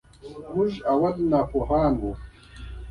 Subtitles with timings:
[0.53, 2.11] موږ لومړی ناپوهان وو.